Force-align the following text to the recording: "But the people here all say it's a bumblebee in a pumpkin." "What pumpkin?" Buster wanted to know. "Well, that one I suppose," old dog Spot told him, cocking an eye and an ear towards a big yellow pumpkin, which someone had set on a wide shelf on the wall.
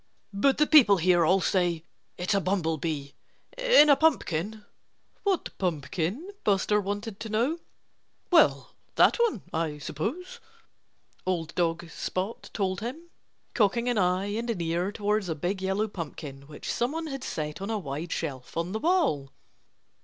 "But 0.33 0.57
the 0.57 0.65
people 0.65 0.97
here 0.97 1.23
all 1.27 1.41
say 1.41 1.83
it's 2.17 2.33
a 2.33 2.41
bumblebee 2.41 3.09
in 3.55 3.87
a 3.87 3.95
pumpkin." 3.95 4.65
"What 5.21 5.55
pumpkin?" 5.59 6.31
Buster 6.43 6.81
wanted 6.81 7.19
to 7.19 7.29
know. 7.29 7.59
"Well, 8.31 8.71
that 8.95 9.17
one 9.17 9.43
I 9.53 9.77
suppose," 9.77 10.39
old 11.23 11.53
dog 11.53 11.87
Spot 11.91 12.49
told 12.51 12.79
him, 12.81 13.11
cocking 13.53 13.87
an 13.89 13.99
eye 13.99 14.33
and 14.33 14.49
an 14.49 14.59
ear 14.59 14.91
towards 14.91 15.29
a 15.29 15.35
big 15.35 15.61
yellow 15.61 15.87
pumpkin, 15.87 16.47
which 16.47 16.73
someone 16.73 17.05
had 17.05 17.23
set 17.23 17.61
on 17.61 17.69
a 17.69 17.77
wide 17.77 18.11
shelf 18.11 18.57
on 18.57 18.71
the 18.71 18.79
wall. 18.79 19.29